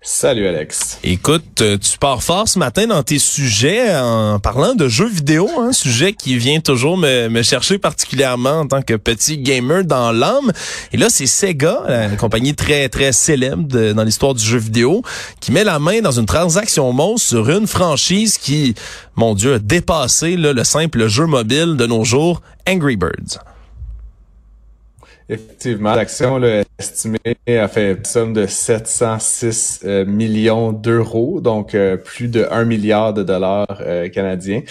Salut 0.00 0.46
Alex. 0.46 1.00
Écoute, 1.02 1.60
euh, 1.60 1.76
tu 1.76 1.98
pars 1.98 2.22
fort 2.22 2.48
ce 2.48 2.56
matin 2.56 2.86
dans 2.86 3.02
tes 3.02 3.18
sujets 3.18 3.96
en 3.96 4.38
parlant 4.38 4.76
de 4.76 4.86
jeux 4.86 5.08
vidéo, 5.08 5.50
un 5.58 5.72
sujet 5.72 6.12
qui 6.12 6.38
vient 6.38 6.60
toujours 6.60 6.96
me, 6.96 7.42
chercher 7.42 7.78
particulièrement 7.78 8.60
en 8.60 8.66
tant 8.68 8.80
que 8.80 8.94
petit 8.94 9.38
gamer 9.38 9.84
dans 9.84 10.12
l'âme. 10.12 10.52
Et 10.92 10.98
là, 10.98 11.08
c'est 11.10 11.26
Sega, 11.26 11.82
une 12.10 12.16
compagnie 12.16 12.54
très 12.54 12.88
très 12.88 13.10
célèbre 13.10 13.92
dans 13.92 14.04
l'histoire 14.04 14.34
du 14.34 14.44
jeu 14.44 14.58
vidéo, 14.58 15.02
qui 15.40 15.50
met 15.50 15.64
la 15.64 15.80
main 15.80 16.00
dans 16.00 16.12
une 16.12 16.26
transaction 16.26 16.92
monstre 16.92 17.28
sur 17.28 17.50
une 17.50 17.66
franchise 17.66 18.38
qui, 18.38 18.76
mon 19.16 19.34
Dieu, 19.34 19.54
a 19.54 19.58
dépassé 19.58 20.36
le 20.36 20.62
simple 20.62 21.08
jeu 21.08 21.26
mobile 21.26 21.76
de 21.76 21.86
nos 21.86 22.04
jours, 22.04 22.40
Angry 22.68 22.96
Birds. 22.96 23.40
Effectivement, 25.30 25.94
l'action 25.94 26.40
estimée 26.78 27.18
a 27.46 27.68
fait 27.68 27.92
une 27.92 28.04
somme 28.04 28.32
de 28.32 28.46
706 28.46 29.80
euh, 29.84 30.06
millions 30.06 30.72
d'euros, 30.72 31.42
donc 31.42 31.74
euh, 31.74 31.98
plus 31.98 32.28
de 32.28 32.46
1 32.50 32.64
milliard 32.64 33.12
de 33.12 33.22
dollars 33.22 33.82
euh, 33.82 34.08
canadiens 34.08 34.62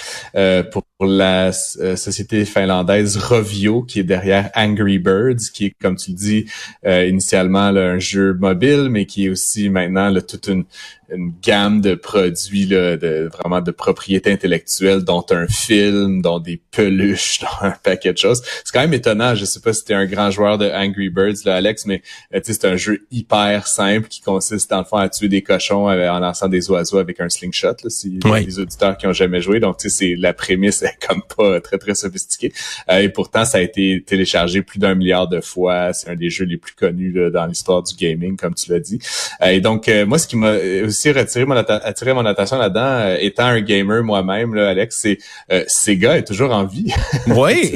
pour 0.72 0.84
la 1.00 1.52
société 1.52 2.44
finlandaise 2.46 3.18
Rovio 3.18 3.84
qui 3.84 4.00
est 4.00 4.04
derrière 4.04 4.50
Angry 4.56 4.98
Birds, 4.98 5.52
qui 5.54 5.66
est, 5.66 5.76
comme 5.80 5.96
tu 5.96 6.12
le 6.12 6.18
dis, 6.18 6.46
initialement 6.84 7.68
un 7.68 8.00
jeu 8.00 8.34
mobile, 8.34 8.88
mais 8.90 9.06
qui 9.06 9.26
est 9.26 9.30
aussi 9.30 9.70
maintenant 9.70 10.12
toute 10.22 10.48
une, 10.48 10.66
une 11.10 11.34
gamme 11.42 11.82
de 11.82 11.96
produits 11.96 12.66
là, 12.66 12.98
de 12.98 13.30
vraiment 13.32 13.62
de 13.62 13.72
propriété 13.72 14.32
intellectuelle, 14.32 15.04
dont 15.04 15.26
un 15.30 15.48
film, 15.48 16.22
dont 16.22 16.40
des 16.40 16.62
peluches, 16.72 17.40
dont 17.42 17.68
un 17.68 17.72
paquet 17.72 18.14
de 18.14 18.18
choses. 18.18 18.42
C'est 18.64 18.74
quand 18.74 18.82
même 18.82 18.94
étonnant. 18.94 19.36
Je 19.36 19.46
sais 19.46 19.60
pas 19.60 19.74
si 19.74 19.86
tu 19.86 19.94
es 19.94 19.96
un 19.96 20.06
grand 20.06 20.32
joueur 20.32 20.58
de 20.58 20.70
Angry 20.70 21.10
Birds, 21.10 21.46
là, 21.46 21.56
Alex, 21.56 21.86
mais 21.86 22.02
euh, 22.34 22.40
c'est 22.44 22.66
un 22.66 22.76
jeu 22.76 23.06
hyper 23.12 23.68
simple 23.68 24.08
qui 24.08 24.22
consiste 24.22 24.70
dans 24.70 24.80
le 24.80 24.86
fond 24.86 24.98
à 24.98 25.10
tuer 25.10 25.30
des 25.30 25.42
cochons 25.42 25.90
euh, 25.90 26.10
en 26.10 26.20
lançant 26.20 26.48
des 26.48 26.70
oiseaux 26.70 26.98
avec 26.98 27.20
un 27.20 27.30
slingshot. 27.30 27.68
Là, 27.84 27.90
si 27.90 28.20
les 28.24 28.60
auditeurs 28.60 28.98
qui 28.98 29.08
ont 29.08 29.14
jamais 29.14 29.42
joué, 29.42 29.60
donc 29.60 29.78
c'est 29.80 30.16
la 30.16 30.34
prémisse 30.34 30.84
comme 31.08 31.22
pas 31.36 31.62
très 31.62 31.78
très 31.78 31.96
sophistiquée. 31.96 32.54
Euh, 32.90 33.00
et 33.00 33.10
pourtant, 33.10 33.46
ça 33.46 33.60
a 33.60 33.62
été 33.62 34.04
téléchargé 34.06 34.62
plus 34.62 34.80
d'un 34.80 34.96
milliard 34.96 35.28
de 35.28 35.42
fois. 35.42 35.94
C'est 35.94 36.10
un 36.10 36.16
des 36.16 36.30
jeux 36.30 36.46
les 36.46 36.58
plus 36.58 36.74
connus 36.74 37.12
là, 37.12 37.30
dans 37.30 37.46
l'histoire 37.46 37.84
du 37.84 37.96
gaming, 37.96 38.38
comme 38.38 38.56
tu 38.56 38.72
l'as 38.72 38.80
dit. 38.80 39.00
et 39.44 39.62
donc 39.62 39.90
moi, 40.06 40.18
ce 40.18 40.28
qui 40.28 40.36
m'a 40.36 40.54
aussi 40.86 41.12
retiré 41.12 41.46
mon, 41.46 41.56
attiré 41.56 42.14
mon 42.14 42.26
attention 42.26 42.58
là-dedans, 42.58 42.82
euh, 42.82 43.18
étant 43.20 43.46
un 43.46 43.62
gamer 43.62 44.04
moi-même, 44.04 44.54
là, 44.54 44.70
Alex, 44.70 44.98
c'est 45.02 45.18
euh, 45.52 45.64
Sega 45.68 46.18
est 46.18 46.24
toujours 46.24 46.52
en 46.52 46.66
vie. 46.66 46.94
Oui, 47.28 47.76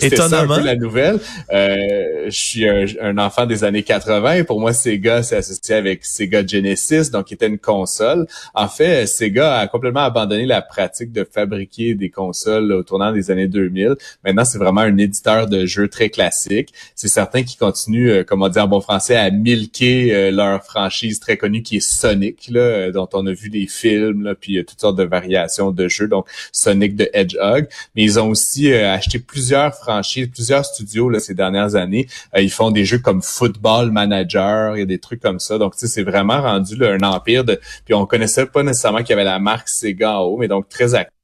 étonnamment. 0.00 0.54
un 0.54 0.58
peu 0.58 0.64
la 0.64 0.74
nouvelle. 0.74 1.18
Euh, 1.52 2.24
je 2.26 2.30
suis 2.30 2.68
un, 2.68 3.18
enfant 3.18 3.46
des 3.46 3.62
années 3.62 3.82
80. 3.82 4.44
Pour 4.44 4.58
moi, 4.58 4.72
Sega, 4.72 5.22
c'est 5.22 5.36
associé 5.36 5.74
avec 5.74 6.04
Sega 6.04 6.46
Genesis, 6.46 7.10
donc 7.10 7.26
qui 7.26 7.34
était 7.34 7.46
une 7.46 7.58
console. 7.58 8.26
En 8.54 8.68
fait, 8.68 9.06
Sega 9.06 9.58
a 9.58 9.66
complètement 9.66 10.00
abandonné 10.00 10.46
la 10.46 10.62
pratique 10.62 11.12
de 11.12 11.24
fabriquer 11.30 11.94
des 11.94 12.10
consoles 12.10 12.45
au 12.48 12.82
tournant 12.82 13.12
des 13.12 13.30
années 13.30 13.48
2000. 13.48 13.96
Maintenant, 14.24 14.44
c'est 14.44 14.58
vraiment 14.58 14.82
un 14.82 14.96
éditeur 14.98 15.46
de 15.46 15.66
jeux 15.66 15.88
très 15.88 16.10
classique. 16.10 16.72
C'est 16.94 17.08
certain 17.08 17.42
qu'ils 17.42 17.58
continuent, 17.58 18.24
comme 18.24 18.42
on 18.42 18.48
dit 18.48 18.58
en 18.58 18.68
bon 18.68 18.80
français, 18.80 19.16
à 19.16 19.30
milquer 19.30 20.30
leur 20.30 20.62
franchise 20.64 21.20
très 21.20 21.36
connue 21.36 21.62
qui 21.62 21.76
est 21.76 21.80
Sonic. 21.80 22.48
Là, 22.50 22.60
euh, 22.60 22.92
dont 22.92 23.08
on 23.12 23.26
a 23.26 23.32
vu 23.32 23.50
des 23.50 23.66
films, 23.66 24.22
là, 24.22 24.34
puis 24.34 24.64
toutes 24.64 24.80
sortes 24.80 24.96
de 24.96 25.04
variations 25.04 25.70
de 25.70 25.88
jeux, 25.88 26.08
donc 26.08 26.26
Sonic 26.52 26.96
de 26.96 27.08
Hedgehog. 27.12 27.68
Mais 27.94 28.02
ils 28.02 28.18
ont 28.18 28.28
aussi 28.28 28.72
euh, 28.72 28.92
acheté 28.92 29.18
plusieurs 29.18 29.74
franchises, 29.74 30.28
plusieurs 30.28 30.64
studios 30.64 31.08
là, 31.08 31.20
ces 31.20 31.34
dernières 31.34 31.74
années. 31.74 32.06
Euh, 32.36 32.40
ils 32.40 32.50
font 32.50 32.70
des 32.70 32.84
jeux 32.84 32.98
comme 32.98 33.22
Football 33.22 33.90
Manager, 33.90 34.76
il 34.76 34.80
y 34.80 34.82
a 34.82 34.86
des 34.86 34.98
trucs 34.98 35.20
comme 35.20 35.40
ça. 35.40 35.58
Donc, 35.58 35.76
tu 35.76 35.86
c'est 35.86 36.02
vraiment 36.02 36.42
rendu 36.42 36.84
un 36.84 37.00
empire 37.00 37.44
de. 37.44 37.60
Puis 37.84 37.94
on 37.94 38.06
connaissait 38.06 38.46
pas 38.46 38.62
nécessairement 38.62 38.98
qu'il 38.98 39.10
y 39.10 39.12
avait 39.12 39.24
la 39.24 39.38
marque 39.38 39.68
Sega 39.68 40.18
en 40.18 40.22
haut, 40.24 40.36
mais 40.36 40.48
donc 40.48 40.68
très 40.68 40.94
actif, 40.94 41.15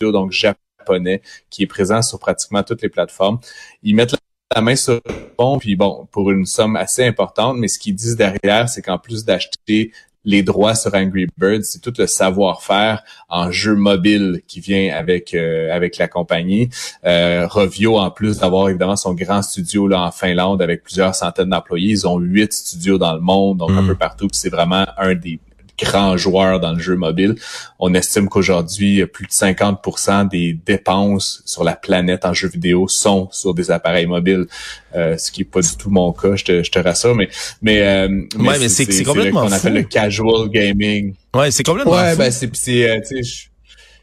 donc 0.00 0.32
japonais, 0.32 1.22
qui 1.50 1.62
est 1.62 1.66
présent 1.66 2.02
sur 2.02 2.18
pratiquement 2.18 2.62
toutes 2.62 2.82
les 2.82 2.88
plateformes. 2.88 3.38
Ils 3.82 3.94
mettent 3.94 4.16
la 4.54 4.60
main 4.60 4.76
sur 4.76 4.94
le 4.94 5.00
pont, 5.36 5.58
puis 5.58 5.76
bon, 5.76 6.08
pour 6.12 6.30
une 6.30 6.46
somme 6.46 6.76
assez 6.76 7.04
importante, 7.04 7.56
mais 7.58 7.68
ce 7.68 7.78
qu'ils 7.78 7.94
disent 7.94 8.16
derrière, 8.16 8.68
c'est 8.68 8.82
qu'en 8.82 8.98
plus 8.98 9.24
d'acheter 9.24 9.92
les 10.26 10.42
droits 10.42 10.74
sur 10.74 10.92
Angry 10.94 11.28
Birds, 11.38 11.62
c'est 11.62 11.80
tout 11.80 11.94
le 11.96 12.06
savoir-faire 12.06 13.02
en 13.28 13.50
jeu 13.52 13.76
mobile 13.76 14.42
qui 14.46 14.60
vient 14.60 14.92
avec 14.94 15.32
euh, 15.34 15.72
avec 15.72 15.96
la 15.98 16.08
compagnie. 16.08 16.68
Euh, 17.04 17.46
Rovio, 17.46 17.96
en 17.96 18.10
plus 18.10 18.38
d'avoir 18.38 18.68
évidemment 18.68 18.96
son 18.96 19.14
grand 19.14 19.40
studio 19.40 19.86
là 19.86 20.02
en 20.02 20.10
Finlande 20.10 20.60
avec 20.60 20.82
plusieurs 20.82 21.14
centaines 21.14 21.50
d'employés, 21.50 21.90
ils 21.90 22.08
ont 22.08 22.18
huit 22.18 22.52
studios 22.52 22.98
dans 22.98 23.14
le 23.14 23.20
monde, 23.20 23.58
donc 23.58 23.70
un 23.70 23.82
mm. 23.82 23.86
peu 23.86 23.94
partout. 23.94 24.28
C'est 24.32 24.50
vraiment 24.50 24.84
un 24.98 25.14
des 25.14 25.38
grands 25.78 26.16
joueurs 26.16 26.60
dans 26.60 26.72
le 26.72 26.78
jeu 26.78 26.96
mobile. 26.96 27.36
On 27.78 27.94
estime 27.94 28.28
qu'aujourd'hui, 28.28 29.04
plus 29.06 29.26
de 29.26 29.32
50% 29.32 30.28
des 30.28 30.58
dépenses 30.66 31.42
sur 31.44 31.64
la 31.64 31.74
planète 31.74 32.24
en 32.24 32.32
jeux 32.32 32.48
vidéo 32.48 32.88
sont 32.88 33.28
sur 33.32 33.54
des 33.54 33.70
appareils 33.70 34.06
mobiles, 34.06 34.46
euh, 34.94 35.16
ce 35.16 35.30
qui 35.30 35.42
est 35.42 35.44
pas 35.44 35.60
du 35.60 35.76
tout 35.76 35.90
mon 35.90 36.12
cas, 36.12 36.36
je 36.36 36.44
te, 36.44 36.62
je 36.62 36.70
te 36.70 36.78
rassure, 36.78 37.14
mais 37.14 37.28
mais, 37.62 37.82
euh, 37.82 38.08
mais, 38.38 38.68
c'est 38.68 39.04
complètement 39.04 39.42
qu'on 39.46 39.52
appelle 39.52 39.74
le 39.74 39.82
casual 39.82 40.48
gaming. 40.48 41.14
Ouais, 41.34 41.50
c'est 41.50 41.64
complètement 41.64 41.92
ouais, 41.92 42.16
ben 42.16 42.30
c'est 42.30 42.54
c'est 42.56 42.88
euh, 42.88 43.00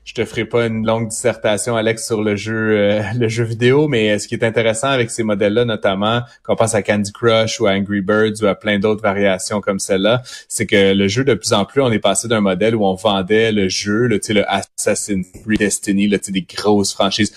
je 0.05 0.13
te 0.13 0.25
ferai 0.25 0.45
pas 0.45 0.65
une 0.67 0.85
longue 0.85 1.07
dissertation, 1.07 1.75
Alex, 1.75 2.05
sur 2.05 2.21
le 2.21 2.35
jeu, 2.35 2.77
euh, 2.77 3.03
le 3.17 3.27
jeu 3.27 3.43
vidéo, 3.43 3.87
mais 3.87 4.11
euh, 4.11 4.19
ce 4.19 4.27
qui 4.27 4.35
est 4.35 4.43
intéressant 4.43 4.87
avec 4.87 5.11
ces 5.11 5.23
modèles-là, 5.23 5.65
notamment, 5.65 6.21
qu'on 6.43 6.55
pense 6.55 6.75
à 6.75 6.81
Candy 6.81 7.11
Crush 7.11 7.59
ou 7.59 7.67
à 7.67 7.71
Angry 7.71 8.01
Birds 8.01 8.41
ou 8.41 8.45
à 8.45 8.55
plein 8.55 8.79
d'autres 8.79 9.01
variations 9.01 9.61
comme 9.61 9.79
celle-là, 9.79 10.21
c'est 10.47 10.65
que 10.65 10.93
le 10.93 11.07
jeu, 11.07 11.23
de 11.23 11.33
plus 11.33 11.53
en 11.53 11.65
plus, 11.65 11.81
on 11.81 11.91
est 11.91 11.99
passé 11.99 12.27
d'un 12.27 12.41
modèle 12.41 12.75
où 12.75 12.85
on 12.85 12.95
vendait 12.95 13.51
le 13.51 13.69
jeu, 13.69 14.07
le, 14.07 14.19
le 14.29 14.43
Assassin's 14.49 15.27
Creed 15.43 15.59
Destiny, 15.59 16.07
le, 16.07 16.17
des 16.17 16.41
grosses 16.41 16.93
franchises. 16.93 17.33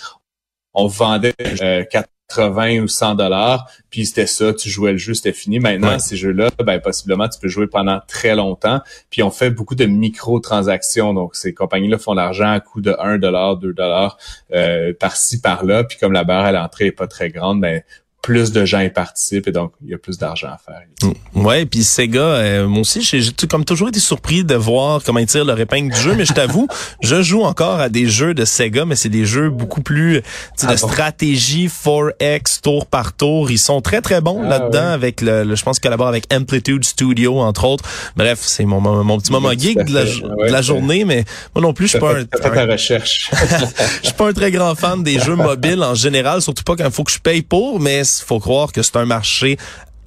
On 0.75 0.87
vendait 0.87 1.34
euh, 1.62 1.84
80 2.34 2.81
ou 2.81 2.88
100 2.88 3.14
dollars, 3.14 3.70
puis 3.91 4.06
c'était 4.06 4.26
ça, 4.26 4.53
tu 4.53 4.69
jouais 4.69 4.92
le 4.92 4.98
jeu, 4.98 5.14
c'était 5.14 5.32
fini. 5.32 5.60
Maintenant, 5.60 5.98
ces 5.98 6.16
jeux-là, 6.16 6.50
ben 6.64 6.81
possiblement 6.81 7.28
tu 7.28 7.38
peux 7.38 7.48
jouer 7.48 7.66
pendant 7.66 8.00
très 8.09 8.34
longtemps. 8.34 8.81
Puis 9.10 9.22
on 9.22 9.31
fait 9.31 9.50
beaucoup 9.50 9.75
de 9.75 9.87
micro-transactions, 9.87 11.14
donc 11.14 11.37
ces 11.37 11.54
compagnies-là 11.54 11.98
font 11.98 12.14
l'argent 12.14 12.50
à 12.50 12.60
coût 12.60 12.81
de 12.81 12.97
1 12.98 13.19
dollar, 13.19 13.56
2 13.56 13.72
dollars 13.72 14.19
euh, 14.53 14.92
par-ci 14.98 15.41
par-là. 15.41 15.84
Puis 15.84 15.98
comme 15.98 16.12
la 16.12 16.25
barre 16.25 16.44
à 16.44 16.53
l'entrée 16.53 16.87
est 16.87 16.92
pas 16.92 17.06
très 17.06 17.31
grande, 17.31 17.60
ben 17.60 17.82
plus 18.26 18.50
de 18.50 18.64
gens 18.64 18.81
y 18.81 18.91
participent 18.91 19.47
et 19.47 19.53
donc 19.53 19.70
il 19.84 19.91
y 19.91 19.94
a 19.94 19.98
plus 19.98 20.19
d'argent 20.19 20.48
à 20.48 20.59
faire. 20.59 20.82
Mm. 21.00 21.47
Ouais, 21.47 21.64
puis 21.64 21.84
Sega, 21.84 22.19
euh, 22.19 22.66
moi 22.66 22.81
aussi, 22.81 23.00
j'ai 23.00 23.22
comme 23.48 23.64
toujours 23.64 23.87
été 23.87 24.00
surpris 24.00 24.42
de 24.42 24.56
voir 24.56 25.00
comment 25.04 25.20
ils 25.20 25.28
tirent 25.28 25.44
leur 25.44 25.60
épingle 25.60 25.94
du 25.94 26.00
jeu, 26.00 26.14
mais 26.16 26.25
je 26.25 26.32
t'avoue, 26.32 26.66
je 27.03 27.22
joue 27.22 27.44
encore 27.44 27.78
à 27.78 27.88
des 27.88 28.09
jeux 28.09 28.34
de 28.34 28.44
Sega, 28.44 28.84
mais 28.84 28.97
c'est 28.97 29.10
des 29.10 29.26
jeux 29.26 29.48
beaucoup 29.48 29.81
plus 29.81 30.22
ah 30.60 30.72
de 30.72 30.76
stratégie 30.76 31.69
4X 31.69 32.62
tour 32.62 32.87
par 32.87 33.12
tour. 33.12 33.48
Ils 33.53 33.60
sont 33.60 33.81
très 33.81 34.00
très 34.00 34.20
bons 34.20 34.43
ah 34.43 34.48
là-dedans 34.48 34.88
avec 34.88 35.20
le, 35.20 35.54
je 35.54 35.62
pense 35.62 35.78
collaborent 35.78 36.08
avec 36.08 36.26
Amplitude 36.34 36.84
Studio 36.84 37.38
entre 37.38 37.64
autres. 37.64 37.84
Bref, 38.16 38.41
c'est 38.43 38.64
mon, 38.64 38.81
mon 38.81 39.19
petit 39.20 39.31
moment 39.31 39.53
geek 39.53 39.84
de 39.84 39.94
la, 39.94 40.04
de 40.04 40.53
la 40.53 40.62
journée, 40.62 41.04
mais 41.04 41.25
moi 41.54 41.62
non 41.62 41.72
plus, 41.72 41.87
je 41.87 41.91
suis 41.91 42.00
pas 42.00 42.14
un, 42.16 42.66
recherche. 42.66 43.31
je 44.03 44.06
suis 44.08 44.14
pas 44.14 44.28
un 44.28 44.32
très 44.32 44.50
grand 44.50 44.75
fan 44.75 45.04
des 45.04 45.20
jeux 45.20 45.37
mobiles 45.37 45.84
en 45.84 45.94
général, 45.94 46.43
surtout 46.43 46.64
pas 46.64 46.75
quand 46.75 46.87
il 46.87 46.91
faut 46.91 47.04
que 47.04 47.12
je 47.12 47.20
paye 47.20 47.43
pour, 47.43 47.78
mais 47.78 48.03
faut 48.25 48.41
croire 48.41 48.72
que 48.72 48.82
c'est 48.82 48.97
un 48.97 49.06
marché 49.06 49.56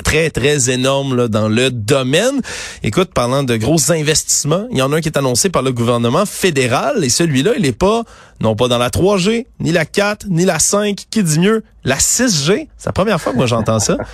très, 0.04 0.30
très 0.30 0.70
énorme 0.70 1.16
là, 1.16 1.28
dans 1.28 1.50
le 1.50 1.72
domaine. 1.72 2.42
Écoute, 2.84 3.14
parlant 3.14 3.44
de 3.44 3.56
gros 3.58 3.92
investissements, 3.92 4.68
il 4.72 4.78
y 4.78 4.82
en 4.82 4.92
a 4.92 4.98
un 4.98 5.02
qui 5.02 5.10
est 5.10 5.18
annoncé 5.18 5.50
par 5.50 5.62
le 5.62 5.72
gouvernement 5.72 6.26
fédéral 6.26 7.04
et 7.04 7.10
celui-là, 7.10 7.52
il 7.58 7.66
est 7.66 7.78
pas, 7.78 8.04
non 8.40 8.56
pas 8.56 8.68
dans 8.68 8.78
la 8.78 8.90
3G, 8.90 9.46
ni 9.60 9.72
la 9.72 9.86
4, 9.86 10.28
ni 10.30 10.46
la 10.46 10.60
5, 10.60 11.06
qui 11.10 11.24
dit 11.24 11.40
mieux, 11.40 11.64
la 11.84 11.98
6G. 11.98 12.68
C'est 12.78 12.86
la 12.88 12.94
première 12.94 13.20
fois 13.22 13.34
que 13.34 13.38
moi 13.38 13.48
j'entends 13.48 13.80
ça. 13.80 13.98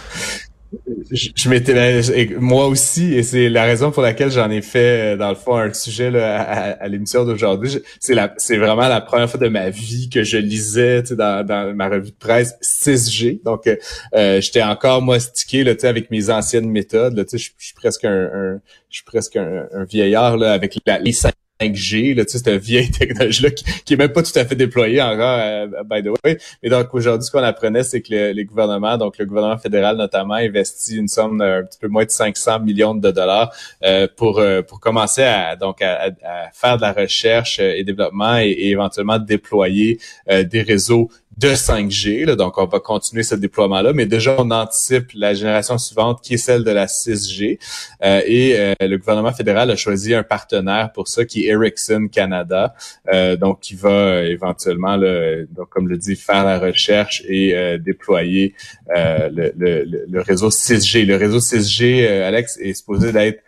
je, 1.12 1.50
m'étais 1.50 1.74
ben, 1.74 2.40
moi 2.40 2.68
aussi 2.68 3.14
et 3.14 3.24
c'est 3.24 3.50
la 3.50 3.64
raison 3.64 3.92
pour 3.92 4.02
laquelle 4.02 4.32
j'en 4.32 4.50
ai 4.50 4.62
fait 4.62 5.14
euh, 5.14 5.18
dans 5.18 5.30
le 5.30 5.36
fond 5.36 5.56
un 5.56 5.72
sujet 5.74 6.12
là, 6.12 6.42
à, 6.42 6.88
l'émission 6.88 7.24
d'aujourd'hui. 7.26 7.80
C'est 8.00 8.16
la 8.16 8.34
c'est 8.38 8.58
vraiment 8.58 8.88
la 8.88 9.02
première 9.02 9.30
fois 9.30 9.40
de 9.40 9.48
ma 9.48 9.70
vie 9.70 10.10
que 10.10 10.24
je 10.24 10.38
lisais 10.38 11.04
dans, 11.12 11.46
dans 11.46 11.76
ma 11.76 11.88
revue 11.88 12.12
de 12.12 12.18
presse 12.18 12.56
6G 12.62 13.44
donc 13.44 13.68
euh, 13.68 13.76
euh, 14.16 14.42
j'étais 14.42 14.64
encore 14.64 15.02
moi 15.02 15.20
stické 15.20 15.64
là 15.64 15.74
avec 15.84 16.10
mes 16.12 16.30
anciennes 16.30 16.70
méthodes 16.70 17.16
là 17.16 17.24
je 17.32 17.38
suis 17.38 17.74
presque 17.76 18.06
un, 18.06 18.60
je 18.90 18.98
suis 18.98 19.06
presque 19.06 19.36
un, 19.36 19.68
vieillard 19.88 20.38
là 20.38 20.54
avec 20.54 20.78
la, 20.86 21.00
les 21.00 21.14
5G, 21.62 22.16
là, 22.16 22.26
tu 22.26 22.32
sais, 22.32 22.38
cette 22.40 22.62
vieille 22.62 22.92
technologie-là 23.00 23.52
qui, 23.52 23.64
qui 23.84 23.94
est 23.94 23.98
même 23.98 24.12
pas 24.12 24.24
tout 24.24 24.38
à 24.38 24.46
fait 24.46 24.56
déployée 24.56 25.02
encore, 25.02 25.40
euh, 25.40 25.68
by 25.90 26.04
the 26.04 26.10
way. 26.24 26.38
Mais 26.62 26.70
donc, 26.70 26.94
aujourd'hui, 26.94 27.26
ce 27.26 27.32
qu'on 27.32 27.44
apprenait, 27.44 27.84
c'est 27.84 28.02
que 28.02 28.14
le, 28.14 28.32
les 28.32 28.46
gouvernements, 28.46 28.98
donc 28.98 29.18
le 29.18 29.26
gouvernement 29.26 29.58
fédéral 29.58 29.98
notamment, 29.98 30.36
investit 30.36 30.98
une 30.98 31.08
somme 31.08 31.38
d'un 31.40 31.64
petit 31.64 31.80
peu 31.80 31.88
moins 31.88 32.06
de 32.06 32.10
500 32.10 32.60
millions 32.60 32.96
de 32.96 33.12
dollars 33.12 33.54
euh, 33.84 34.08
pour 34.16 34.40
euh, 34.40 34.62
pour 34.62 34.80
commencer 34.80 35.24
à 35.24 35.56
donc 35.56 35.82
à, 35.82 36.12
à, 36.24 36.52
faire 36.54 36.78
de 36.78 36.82
la 36.82 36.94
recherche 36.94 37.60
et 37.60 37.84
développement 37.84 38.38
et, 38.38 38.50
et 38.50 38.70
éventuellement 38.72 39.20
déployer 39.20 40.00
des 40.28 40.62
réseaux 40.62 41.10
de 41.38 41.50
5G. 41.50 42.26
Là, 42.26 42.36
donc, 42.36 42.58
on 42.58 42.66
va 42.66 42.80
continuer 42.80 43.24
ce 43.24 43.36
déploiement-là, 43.36 43.94
mais 43.94 44.06
déjà, 44.06 44.36
on 44.38 44.50
anticipe 44.52 45.12
la 45.14 45.34
génération 45.34 45.78
suivante 45.78 46.22
qui 46.22 46.36
est 46.36 46.38
celle 46.38 46.64
de 46.64 46.72
la 46.72 46.86
6G. 46.86 47.60
Euh, 48.04 48.22
et 48.26 48.58
euh, 48.58 48.74
le 48.80 48.98
gouvernement 48.98 49.34
fédéral 49.34 49.70
a 49.70 49.76
choisi 49.76 50.14
un 50.14 50.24
partenaire 50.24 50.92
pour 50.94 51.08
ça, 51.08 51.26
qui 51.26 51.46
est 51.46 51.50
Ericsson 51.50 52.08
Canada, 52.12 52.74
euh, 53.12 53.36
donc 53.36 53.60
qui 53.60 53.76
va 53.76 53.90
euh, 53.90 54.30
éventuellement, 54.30 54.98
donc, 54.98 55.70
comme 55.70 55.90
je 55.90 55.96
dis, 55.96 56.16
faire 56.16 56.46
la 56.46 56.60
recherche 56.60 57.24
et 57.28 57.56
euh, 57.56 57.78
déployer 57.78 58.54
le, 58.88 59.52
le, 59.58 60.06
le, 60.08 60.22
réseau 60.22 60.50
6G. 60.50 61.06
Le 61.06 61.18
réseau 61.18 61.40
6G, 61.40 62.08
Alex, 62.08 62.58
est 62.62 62.74
supposé 62.74 63.12
d'être 63.12 63.44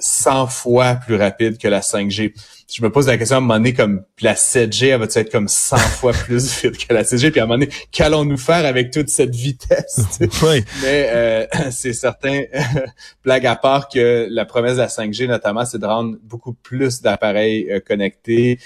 100 0.00 0.48
fois 0.48 0.96
plus 0.96 1.16
rapide 1.16 1.56
que 1.56 1.68
la 1.68 1.80
5G 1.80 2.32
je 2.72 2.82
me 2.82 2.90
pose 2.90 3.06
la 3.06 3.16
question 3.16 3.36
à 3.36 3.38
un 3.38 3.42
moment 3.42 3.54
donné, 3.54 3.74
comme 3.74 4.02
la 4.20 4.34
7G, 4.34 4.88
elle 4.88 4.98
va 4.98 5.06
être 5.06 5.30
comme 5.30 5.48
100 5.48 5.76
fois 5.98 6.12
plus 6.12 6.62
vite 6.62 6.86
que 6.86 6.92
la 6.92 7.04
6G? 7.06 7.30
Puis 7.30 7.40
à 7.40 7.44
un 7.44 7.46
moment 7.46 7.58
donné, 7.58 7.72
qu'allons-nous 7.90 8.36
faire 8.36 8.66
avec 8.66 8.90
toute 8.90 9.08
cette 9.08 9.34
vitesse? 9.34 10.00
Oui. 10.42 10.64
Mais 10.82 11.08
euh, 11.10 11.46
c'est 11.70 11.92
certain, 11.92 12.42
blague 13.24 13.46
à 13.46 13.56
part, 13.56 13.88
que 13.88 14.26
la 14.30 14.44
promesse 14.44 14.74
de 14.74 14.80
la 14.80 14.88
5G, 14.88 15.26
notamment, 15.26 15.64
c'est 15.64 15.78
de 15.78 15.86
rendre 15.86 16.16
beaucoup 16.22 16.52
plus 16.52 17.00
d'appareils 17.00 17.70
euh, 17.70 17.80
connectés, 17.80 18.58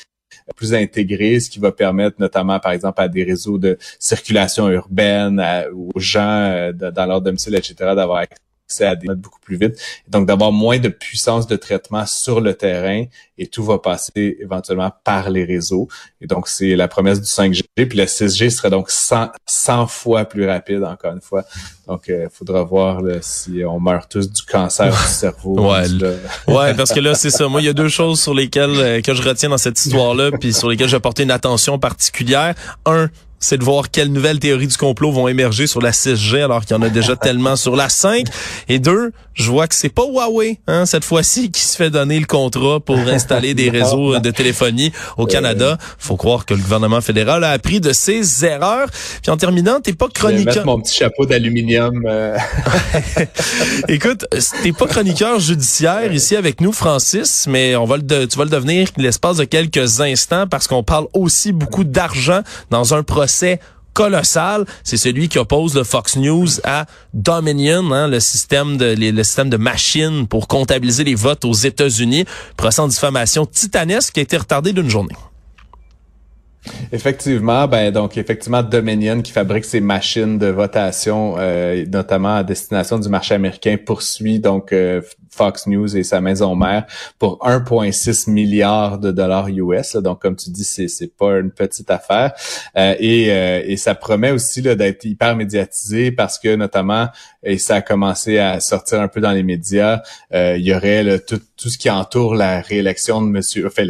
plus 0.56 0.74
intégrés, 0.74 1.40
ce 1.40 1.50
qui 1.50 1.58
va 1.58 1.72
permettre 1.72 2.16
notamment, 2.18 2.58
par 2.58 2.72
exemple, 2.72 3.00
à 3.00 3.08
des 3.08 3.24
réseaux 3.24 3.58
de 3.58 3.78
circulation 3.98 4.68
urbaine, 4.68 5.44
aux 5.72 5.98
gens 5.98 6.50
euh, 6.50 6.72
dans 6.72 7.06
leur 7.06 7.20
domicile, 7.20 7.54
etc., 7.54 7.74
d'avoir 7.94 8.18
accès 8.18 8.36
à 8.80 8.96
des 8.96 9.06
notes 9.06 9.18
beaucoup 9.18 9.40
plus 9.40 9.56
vite. 9.56 9.76
Donc, 10.08 10.26
d'avoir 10.26 10.52
moins 10.52 10.78
de 10.78 10.88
puissance 10.88 11.46
de 11.46 11.56
traitement 11.56 12.06
sur 12.06 12.40
le 12.40 12.54
terrain 12.54 13.04
et 13.38 13.46
tout 13.46 13.64
va 13.64 13.78
passer 13.78 14.36
éventuellement 14.40 14.92
par 15.04 15.30
les 15.30 15.44
réseaux. 15.44 15.88
Et 16.20 16.26
donc, 16.26 16.48
c'est 16.48 16.76
la 16.76 16.88
promesse 16.88 17.20
du 17.20 17.26
5G. 17.26 17.62
Puis 17.74 17.86
le 17.96 18.04
6G 18.04 18.50
serait 18.50 18.70
donc 18.70 18.90
100, 18.90 19.30
100 19.46 19.86
fois 19.86 20.24
plus 20.24 20.46
rapide, 20.46 20.84
encore 20.84 21.12
une 21.12 21.20
fois. 21.20 21.44
Donc, 21.86 22.04
il 22.08 22.14
euh, 22.14 22.28
faudra 22.30 22.62
voir 22.62 23.00
si 23.22 23.62
on 23.66 23.80
meurt 23.80 24.10
tous 24.10 24.30
du 24.30 24.42
cancer 24.42 24.90
du 24.90 25.12
cerveau. 25.12 25.56
Ouais, 25.70 25.86
ouais 26.48 26.74
parce 26.74 26.92
que 26.92 27.00
là, 27.00 27.14
c'est 27.14 27.30
ça. 27.30 27.48
Moi, 27.48 27.60
il 27.62 27.66
y 27.66 27.68
a 27.68 27.72
deux 27.72 27.88
choses 27.88 28.20
sur 28.20 28.34
lesquelles 28.34 28.70
euh, 28.70 29.00
que 29.00 29.14
je 29.14 29.22
retiens 29.22 29.48
dans 29.48 29.58
cette 29.58 29.78
histoire-là, 29.84 30.30
puis 30.32 30.52
sur 30.52 30.68
lesquelles 30.68 30.88
je 30.88 30.96
vais 30.96 31.00
porter 31.00 31.22
une 31.22 31.30
attention 31.30 31.78
particulière. 31.78 32.54
Un, 32.86 33.08
c'est 33.40 33.56
de 33.56 33.64
voir 33.64 33.90
quelles 33.90 34.12
nouvelles 34.12 34.38
théories 34.38 34.66
du 34.66 34.76
complot 34.76 35.10
vont 35.10 35.26
émerger 35.26 35.66
sur 35.66 35.80
la 35.80 35.90
6G 35.90 36.44
alors 36.44 36.64
qu'il 36.64 36.76
y 36.76 36.78
en 36.78 36.82
a 36.82 36.90
déjà 36.90 37.16
tellement 37.20 37.56
sur 37.56 37.74
la 37.74 37.88
5. 37.88 38.26
Et 38.68 38.78
deux, 38.78 39.12
je 39.40 39.50
vois 39.50 39.66
que 39.66 39.74
c'est 39.74 39.88
pas 39.88 40.04
Huawei 40.04 40.58
hein, 40.66 40.86
cette 40.86 41.04
fois-ci 41.04 41.50
qui 41.50 41.62
se 41.62 41.76
fait 41.76 41.90
donner 41.90 42.20
le 42.20 42.26
contrat 42.26 42.78
pour 42.78 42.98
installer 43.08 43.54
des 43.54 43.70
réseaux 43.70 44.18
de 44.18 44.30
téléphonie 44.30 44.92
au 45.16 45.26
Canada. 45.26 45.78
Faut 45.98 46.16
croire 46.16 46.44
que 46.44 46.54
le 46.54 46.60
gouvernement 46.60 47.00
fédéral 47.00 47.42
a 47.44 47.50
appris 47.50 47.80
de 47.80 47.92
ses 47.92 48.44
erreurs. 48.44 48.88
Puis 49.22 49.30
en 49.30 49.36
terminant, 49.36 49.80
t'es 49.80 49.94
pas 49.94 50.08
chroniqueur. 50.08 50.40
Je 50.40 50.48
vais 50.48 50.56
mettre 50.56 50.66
mon 50.66 50.80
petit 50.80 50.94
chapeau 50.94 51.26
d'aluminium. 51.26 52.04
Euh. 52.06 52.36
Écoute, 53.88 54.26
t'es 54.62 54.72
pas 54.72 54.86
chroniqueur 54.86 55.40
judiciaire 55.40 56.12
ici 56.12 56.36
avec 56.36 56.60
nous, 56.60 56.72
Francis, 56.72 57.46
mais 57.48 57.76
on 57.76 57.86
va 57.86 57.96
le 57.96 58.26
tu 58.26 58.36
vas 58.36 58.44
le 58.44 58.50
devenir 58.50 58.88
l'espace 58.96 59.38
de 59.38 59.44
quelques 59.44 60.00
instants 60.00 60.46
parce 60.46 60.66
qu'on 60.66 60.82
parle 60.82 61.06
aussi 61.14 61.52
beaucoup 61.52 61.84
d'argent 61.84 62.40
dans 62.70 62.94
un 62.94 63.02
procès 63.02 63.60
colossal. 64.00 64.64
C'est 64.82 64.96
celui 64.96 65.28
qui 65.28 65.38
oppose 65.38 65.74
le 65.74 65.84
Fox 65.84 66.16
News 66.16 66.48
à 66.64 66.86
Dominion, 67.12 67.92
hein, 67.92 68.08
le 68.08 68.18
système 68.18 68.78
de 68.78 68.94
le 68.96 69.22
système 69.22 69.50
de 69.50 69.58
machines 69.58 70.26
pour 70.26 70.48
comptabiliser 70.48 71.04
les 71.04 71.14
votes 71.14 71.44
aux 71.44 71.52
États-Unis. 71.52 72.24
Procès 72.56 72.80
en 72.80 72.88
diffamation 72.88 73.44
titanesque 73.44 74.14
qui 74.14 74.20
a 74.20 74.22
été 74.22 74.38
retardé 74.38 74.72
d'une 74.72 74.88
journée. 74.88 75.14
Effectivement, 76.92 77.66
ben 77.68 77.90
donc 77.90 78.18
effectivement 78.18 78.62
Dominion 78.62 79.22
qui 79.22 79.32
fabrique 79.32 79.64
ces 79.64 79.80
machines 79.80 80.38
de 80.38 80.48
votation, 80.48 81.36
euh, 81.38 81.86
notamment 81.86 82.36
à 82.36 82.44
destination 82.44 82.98
du 82.98 83.08
marché 83.08 83.34
américain, 83.34 83.76
poursuit 83.78 84.40
donc 84.40 84.72
euh, 84.72 85.00
Fox 85.30 85.66
News 85.66 85.96
et 85.96 86.02
sa 86.02 86.20
maison 86.20 86.54
mère 86.54 86.84
pour 87.18 87.38
1,6 87.38 88.30
milliard 88.30 88.98
de 88.98 89.10
dollars 89.10 89.48
US. 89.48 89.96
donc 89.96 90.20
comme 90.20 90.36
tu 90.36 90.50
dis, 90.50 90.64
c'est 90.64 90.88
c'est 90.88 91.16
pas 91.16 91.38
une 91.38 91.50
petite 91.50 91.90
affaire 91.90 92.32
euh, 92.76 92.94
et 92.98 93.28
et 93.72 93.76
ça 93.78 93.94
promet 93.94 94.30
aussi 94.30 94.60
d'être 94.60 95.04
hyper 95.04 95.36
médiatisé 95.36 96.12
parce 96.12 96.38
que 96.38 96.56
notamment 96.56 97.08
et 97.42 97.56
ça 97.56 97.76
a 97.76 97.80
commencé 97.80 98.38
à 98.38 98.60
sortir 98.60 99.00
un 99.00 99.08
peu 99.08 99.20
dans 99.20 99.32
les 99.32 99.42
médias, 99.42 100.02
il 100.32 100.60
y 100.60 100.74
aurait 100.74 101.20
tout 101.20 101.40
tout 101.56 101.70
ce 101.70 101.78
qui 101.78 101.88
entoure 101.88 102.34
la 102.34 102.60
réélection 102.60 103.22
de 103.22 103.28
Monsieur, 103.28 103.66
enfin 103.66 103.86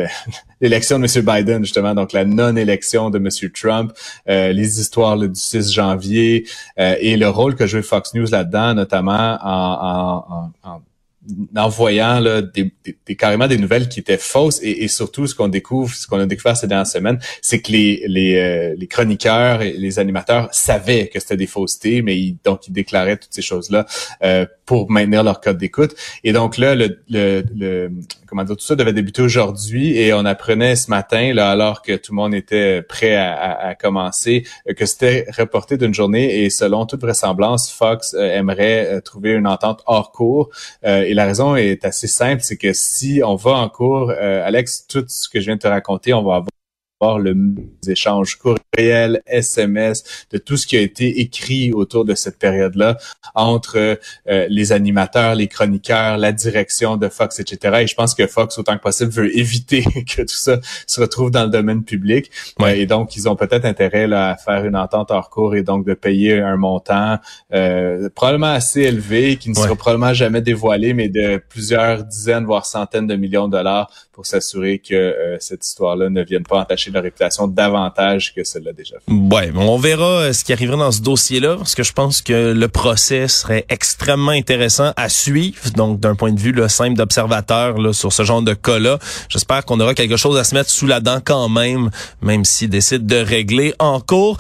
l'élection 0.61 0.97
de 0.97 1.03
Monsieur 1.03 1.23
Biden 1.23 1.65
justement, 1.65 1.95
donc 1.95 2.13
la 2.13 2.25
non-élection 2.25 3.11
de 3.11 3.19
Monsieur 3.19 3.51
Trump, 3.51 3.93
euh, 4.29 4.53
les 4.53 4.81
histoires 4.81 5.17
du 5.17 5.31
6 5.33 5.73
janvier 5.73 6.47
euh, 6.79 6.97
et 7.01 7.17
le 7.17 7.29
rôle 7.29 7.55
que 7.57 7.67
jouait 7.67 7.83
Fox 7.83 8.15
News 8.15 8.27
là-dedans, 8.31 8.75
notamment 8.75 9.39
en, 9.43 10.25
en, 10.25 10.51
en 10.65 10.81
en 10.81 10.81
voyant 11.69 12.19
là, 12.21 12.43
des, 12.43 12.73
des, 12.85 13.17
carrément 13.17 13.47
des 13.47 13.59
nouvelles 13.59 13.89
qui 13.89 14.01
étaient 14.01 14.17
fausses 14.17 14.61
et, 14.63 14.85
et 14.85 14.89
surtout 14.89 15.27
ce 15.27 15.35
qu'on 15.35 15.49
découvre, 15.49 15.95
ce 15.95 16.07
qu'on 16.07 16.19
a 16.19 16.27
découvert 16.27 16.57
ces 16.57 16.67
dernières 16.67 16.87
semaines, 16.87 17.19
c'est 17.43 17.61
que 17.61 17.73
les, 17.73 18.03
les, 18.07 18.37
euh, 18.37 18.75
les, 18.77 18.87
chroniqueurs 18.87 19.63
et 19.63 19.73
les 19.73 19.99
animateurs 19.99 20.49
savaient 20.53 21.09
que 21.09 21.21
c'était 21.21 21.37
des 21.37 21.47
faussetés, 21.47 22.03
mais 22.03 22.19
ils, 22.19 22.39
donc 22.45 22.69
ils 22.69 22.73
déclaraient 22.73 23.19
toutes 23.19 23.35
ces 23.35 23.43
choses-là 23.43 23.87
euh, 24.23 24.47
pour 24.65 24.91
maintenir 24.91 25.23
leur 25.23 25.41
code 25.41 25.59
d'écoute. 25.59 25.95
Et 26.25 26.33
donc 26.33 26.57
là, 26.57 26.75
le, 26.75 27.03
le, 27.09 27.45
le, 27.55 27.91
comment 28.27 28.45
dire, 28.45 28.57
tout 28.57 28.65
ça 28.65 28.77
devait 28.77 28.93
débuter 28.93 29.23
aujourd'hui 29.23 29.99
et 29.99 30.15
on 30.15 30.25
apprenait 30.25 30.77
ce 30.77 30.91
matin, 30.91 31.35
là, 31.35 31.51
alors 31.51 31.83
que 31.83 31.97
tout 31.97 32.13
le 32.13 32.17
monde 32.17 32.35
était 32.35 32.83
prêt 32.83 33.17
à, 33.17 33.33
à, 33.33 33.69
à 33.69 33.75
commencer, 33.75 34.45
euh, 34.69 34.75
que 34.75 34.87
c'était 34.87 35.27
reporté 35.37 35.77
d'une 35.77 35.95
journée 35.95 36.45
et 36.45 36.51
selon 36.51 36.87
toute 36.87 37.03
vraisemblance, 37.03 37.71
Fox 37.71 38.15
aimerait 38.15 39.01
trouver 39.03 39.33
une 39.33 39.47
entente 39.47 39.83
hors 39.87 40.13
cours. 40.13 40.51
La 41.15 41.25
raison 41.25 41.57
est 41.57 41.85
assez 41.85 42.07
simple, 42.07 42.43
c'est 42.43 42.57
que 42.57 42.73
si 42.73 43.23
on 43.25 43.37
va 43.37 43.53
en 43.53 43.69
cours, 43.69 44.11
euh, 44.11 44.47
Alex, 44.47 44.87
tout 44.87 45.05
ce 45.09 45.29
que 45.29 45.41
je 45.41 45.47
viens 45.47 45.57
de 45.57 45.61
te 45.61 45.69
raconter, 45.69 46.13
on 46.13 46.23
va 46.23 46.37
avoir 46.37 46.51
le 47.19 47.35
échanges 47.89 48.37
courriels, 48.37 49.23
SMS, 49.27 50.27
de 50.31 50.39
tout 50.39 50.57
ce 50.57 50.67
qui 50.67 50.77
a 50.77 50.81
été 50.81 51.21
écrit 51.21 51.73
autour 51.73 52.05
de 52.05 52.15
cette 52.15 52.39
période-là 52.39 52.99
entre 53.35 53.99
euh, 54.29 54.47
les 54.49 54.73
animateurs, 54.73 55.35
les 55.35 55.49
chroniqueurs, 55.49 56.19
la 56.19 56.33
direction 56.33 56.97
de 56.97 57.09
Fox, 57.09 57.41
etc. 57.41 57.79
Et 57.81 57.87
je 57.87 57.95
pense 57.95 58.15
que 58.15 58.27
Fox, 58.27 58.59
autant 58.59 58.77
que 58.77 58.83
possible, 58.83 59.11
veut 59.11 59.37
éviter 59.37 59.83
que 60.17 60.23
tout 60.23 60.29
ça 60.29 60.59
se 60.87 61.01
retrouve 61.01 61.31
dans 61.31 61.45
le 61.45 61.51
domaine 61.51 61.85
public. 61.85 62.31
Ouais. 62.59 62.81
et 62.81 62.87
donc, 62.87 63.17
ils 63.17 63.29
ont 63.29 63.37
peut-être 63.37 63.65
intérêt 63.65 64.07
là, 64.07 64.31
à 64.31 64.37
faire 64.37 64.65
une 64.65 64.77
entente 64.77 65.11
hors 65.11 65.31
cours 65.31 65.55
et 65.55 65.63
donc 65.63 65.87
de 65.87 65.95
payer 65.95 66.41
un 66.41 66.57
montant 66.57 67.19
euh, 67.55 68.11
probablement 68.15 68.53
assez 68.53 68.83
élevé, 68.83 69.37
qui 69.37 69.49
ne 69.49 69.55
sera 69.55 69.75
probablement 69.75 70.13
jamais 70.13 70.43
dévoilé, 70.43 70.93
mais 70.93 71.09
de 71.09 71.43
plusieurs 71.49 72.05
dizaines, 72.05 72.45
voire 72.45 72.67
centaines 72.67 73.07
de 73.07 73.17
millions 73.17 73.49
de 73.49 73.53
dollars 73.53 73.91
pour 74.13 74.27
s'assurer 74.27 74.79
que 74.79 74.95
euh, 74.95 75.37
cette 75.41 75.65
histoire-là 75.65 76.11
ne 76.11 76.23
vienne 76.23 76.43
pas 76.43 76.61
entacher 76.61 76.90
leur 76.95 77.03
réputation 77.03 77.47
davantage 77.47 78.35
que 78.35 78.45
celle-là 78.45 78.73
déjà 78.73 78.97
fait. 78.97 79.13
Ouais, 79.13 79.53
on 79.55 79.79
verra 79.79 80.05
euh, 80.05 80.33
ce 80.33 80.45
qui 80.45 80.53
arrivera 80.53 80.77
dans 80.77 80.93
ce 80.93 81.01
dossier-là, 81.03 81.57
parce 81.57 81.75
que 81.75 81.83
je 81.83 81.93
pense 81.93 82.23
que 82.23 82.53
le 82.53 82.69
procès 82.69 83.29
serait 83.29 83.65
extrêmement 83.69 84.33
intéressant 84.33 84.93
à 84.97 85.09
suivre, 85.09 85.71
donc 85.77 86.01
d'un 86.01 86.15
point 86.15 86.33
de 86.33 86.41
vue 86.41 86.53
là, 86.53 86.69
simple 86.69 86.95
d'observateur 86.95 87.95
sur 87.95 88.13
ce 88.13 88.25
genre 88.25 88.43
de 88.43 88.55
cas-là. 88.55 88.99
J'espère 89.29 89.65
qu'on 89.65 89.81
aura 89.81 89.95
quelque 89.95 90.17
chose 90.17 90.39
à 90.39 90.45
se 90.45 90.55
mettre 90.55 90.71
sous 90.71 90.87
la 90.87 91.01
dent 91.01 91.21
quand 91.25 91.49
même, 91.49 91.91
même 92.23 92.45
s'ils 92.45 92.71
décident 92.71 93.05
de 93.05 93.17
régler 93.17 93.75
en 93.79 94.01
cours. 94.01 94.39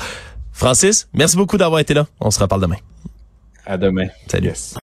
Francis, 0.52 1.09
merci 1.14 1.37
beaucoup 1.37 1.57
d'avoir 1.57 1.80
été 1.80 1.95
là. 1.95 2.07
On 2.21 2.30
se 2.30 2.38
reparle 2.38 2.62
demain. 2.62 2.76
À 3.64 3.76
demain. 3.76 4.09
Salut. 4.26 4.52